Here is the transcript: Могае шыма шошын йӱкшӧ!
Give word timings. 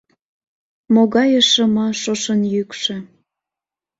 Могае 0.93 1.39
шыма 1.49 1.87
шошын 2.01 2.41
йӱкшӧ! 2.53 2.97